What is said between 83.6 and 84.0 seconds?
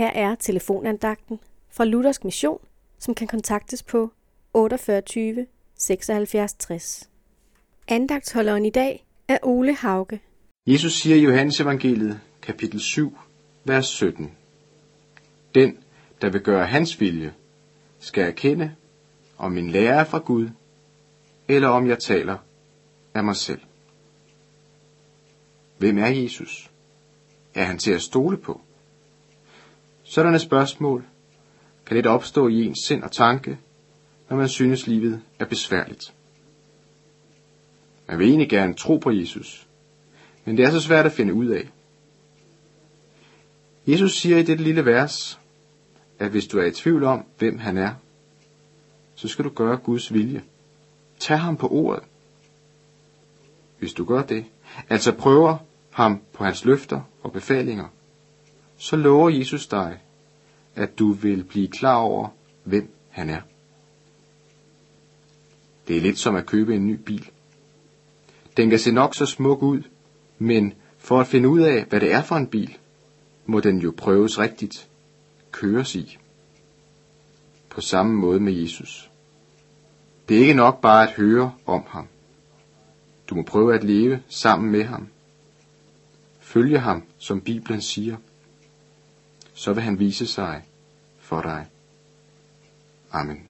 at